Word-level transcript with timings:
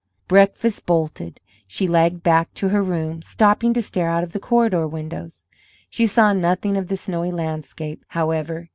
Breakfast 0.27 0.87
bolted, 0.87 1.39
she 1.67 1.85
lagged 1.87 2.23
back 2.23 2.51
to 2.55 2.69
her 2.69 2.81
room, 2.81 3.21
stopping 3.21 3.71
to 3.75 3.83
stare 3.83 4.09
out 4.09 4.23
of 4.23 4.31
the 4.33 4.39
corridor 4.39 4.87
windows. 4.87 5.45
She 5.91 6.07
saw 6.07 6.33
nothing 6.33 6.75
of 6.75 6.87
the 6.87 6.97
snowy 6.97 7.29
landscape, 7.29 8.03
however. 8.07 8.69